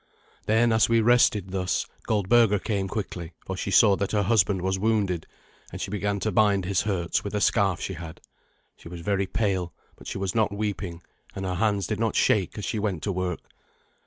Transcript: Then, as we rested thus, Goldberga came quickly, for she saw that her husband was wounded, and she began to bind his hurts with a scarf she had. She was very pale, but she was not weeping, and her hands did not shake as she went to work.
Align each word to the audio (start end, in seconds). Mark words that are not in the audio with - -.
Then, 0.47 0.71
as 0.71 0.89
we 0.89 0.99
rested 0.99 1.51
thus, 1.51 1.85
Goldberga 2.07 2.57
came 2.57 2.87
quickly, 2.87 3.33
for 3.45 3.55
she 3.55 3.69
saw 3.69 3.95
that 3.97 4.13
her 4.13 4.23
husband 4.23 4.63
was 4.63 4.79
wounded, 4.79 5.27
and 5.71 5.79
she 5.79 5.91
began 5.91 6.19
to 6.21 6.31
bind 6.31 6.65
his 6.65 6.81
hurts 6.81 7.23
with 7.23 7.35
a 7.35 7.39
scarf 7.39 7.79
she 7.79 7.93
had. 7.93 8.19
She 8.75 8.89
was 8.89 9.01
very 9.01 9.27
pale, 9.27 9.73
but 9.95 10.07
she 10.07 10.17
was 10.17 10.33
not 10.33 10.51
weeping, 10.51 11.03
and 11.35 11.45
her 11.45 11.53
hands 11.53 11.85
did 11.85 11.99
not 11.99 12.15
shake 12.15 12.57
as 12.57 12.65
she 12.65 12.79
went 12.79 13.03
to 13.03 13.11
work. 13.11 13.41